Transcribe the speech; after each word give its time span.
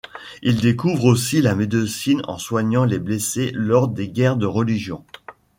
Il 0.41 0.59
découvre 0.59 1.05
aussi 1.05 1.43
la 1.43 1.53
médecine 1.53 2.23
en 2.27 2.39
soignant 2.39 2.85
les 2.85 2.97
blessés 2.97 3.51
lors 3.53 3.87
des 3.87 4.09
guerres 4.09 4.35
de 4.35 4.47
religion. 4.47 5.05